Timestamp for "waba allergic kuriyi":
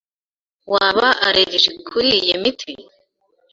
0.71-2.35